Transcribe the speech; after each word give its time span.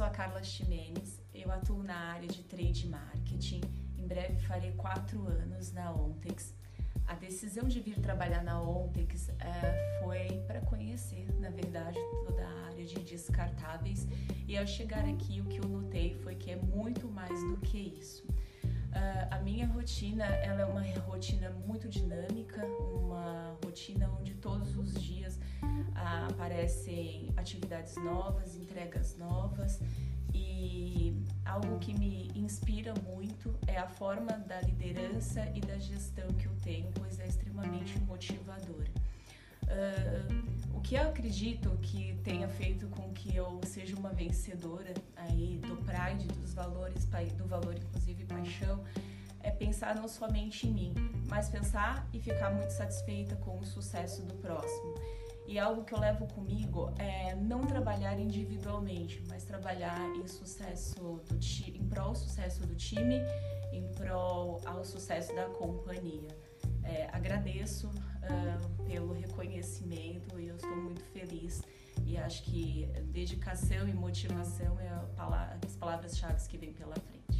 sou 0.00 0.06
a 0.06 0.10
Carla 0.10 0.42
Ximenes, 0.42 1.20
eu 1.34 1.50
atuo 1.50 1.82
na 1.82 1.96
área 2.12 2.26
de 2.26 2.42
trade 2.44 2.88
marketing. 2.88 3.60
Em 3.98 4.06
breve 4.06 4.38
farei 4.46 4.70
quatro 4.72 5.26
anos 5.26 5.72
na 5.72 5.92
Ontex. 5.92 6.54
A 7.08 7.14
decisão 7.14 7.68
de 7.68 7.80
vir 7.80 8.00
trabalhar 8.00 8.42
na 8.42 8.62
Ontex 8.62 9.28
é, 9.40 10.00
foi 10.00 10.38
para 10.46 10.60
conhecer, 10.60 11.26
na 11.40 11.50
verdade, 11.50 11.98
toda 12.24 12.40
a 12.46 12.66
área 12.68 12.86
de 12.86 12.94
descartáveis. 13.00 14.06
E 14.48 14.56
ao 14.56 14.66
chegar 14.66 15.04
aqui, 15.04 15.40
o 15.40 15.44
que 15.44 15.58
eu 15.58 15.68
notei 15.68 16.14
foi 16.22 16.36
que 16.36 16.52
é 16.52 16.56
muito 16.56 17.06
mais 17.08 17.38
do 17.50 17.56
que 17.58 17.78
isso. 17.78 18.24
Uh, 18.24 19.26
a 19.30 19.38
minha 19.40 19.66
rotina 19.66 20.24
ela 20.24 20.62
é 20.62 20.64
uma 20.64 20.82
rotina 21.00 21.50
muito 21.50 21.88
dinâmica, 21.88 22.64
uma 22.94 23.56
rotina 23.64 24.08
onde 24.18 24.34
todos 24.34 24.76
os 24.78 24.94
dias 24.94 25.19
aparecem 26.30 27.32
atividades 27.36 27.96
novas, 27.96 28.56
entregas 28.56 29.16
novas 29.16 29.80
e 30.32 31.14
algo 31.44 31.78
que 31.78 31.92
me 31.92 32.30
inspira 32.34 32.94
muito 33.06 33.54
é 33.66 33.76
a 33.76 33.88
forma 33.88 34.32
da 34.38 34.60
liderança 34.60 35.46
e 35.54 35.60
da 35.60 35.78
gestão 35.78 36.28
que 36.28 36.46
eu 36.46 36.52
tenho, 36.62 36.90
pois 36.94 37.18
é 37.18 37.26
extremamente 37.26 37.98
motivadora. 38.00 38.90
Uh, 39.64 40.76
o 40.76 40.80
que 40.80 40.94
eu 40.94 41.08
acredito 41.08 41.70
que 41.82 42.18
tenha 42.24 42.48
feito 42.48 42.88
com 42.88 43.12
que 43.12 43.36
eu 43.36 43.60
seja 43.64 43.96
uma 43.96 44.10
vencedora 44.10 44.94
aí 45.16 45.60
do 45.66 45.76
Pride, 45.76 46.26
dos 46.40 46.54
valores, 46.54 47.04
do 47.36 47.46
valor 47.46 47.74
inclusive 47.76 48.24
paixão, 48.24 48.82
é 49.42 49.50
pensar 49.50 49.94
não 49.94 50.08
somente 50.08 50.66
em 50.66 50.72
mim, 50.72 50.94
mas 51.28 51.48
pensar 51.48 52.08
e 52.12 52.20
ficar 52.20 52.50
muito 52.50 52.70
satisfeita 52.70 53.36
com 53.36 53.58
o 53.58 53.64
sucesso 53.64 54.22
do 54.22 54.34
próximo. 54.34 54.94
E 55.50 55.58
algo 55.58 55.82
que 55.82 55.92
eu 55.92 55.98
levo 55.98 56.28
comigo 56.28 56.94
é 56.96 57.34
não 57.34 57.66
trabalhar 57.66 58.16
individualmente, 58.20 59.20
mas 59.28 59.42
trabalhar 59.42 59.98
em 60.14 60.24
sucesso 60.28 61.20
do 61.28 61.36
em 61.76 61.84
prol 61.88 62.14
sucesso 62.14 62.64
do 62.64 62.76
time, 62.76 63.16
em 63.72 63.82
prol 63.94 64.60
ao 64.64 64.84
sucesso 64.84 65.34
da 65.34 65.46
companhia. 65.46 66.28
É, 66.84 67.08
agradeço 67.12 67.88
uh, 67.88 68.84
pelo 68.84 69.12
reconhecimento 69.12 70.38
e 70.38 70.46
eu 70.46 70.54
estou 70.54 70.76
muito 70.76 71.02
feliz 71.06 71.60
e 72.06 72.16
acho 72.16 72.44
que 72.44 72.86
dedicação 73.06 73.88
e 73.88 73.92
motivação 73.92 74.78
é 74.78 74.88
as 75.66 75.74
palavras-chave 75.74 76.48
que 76.48 76.58
vêm 76.58 76.72
pela 76.72 76.94
frente. 76.94 77.39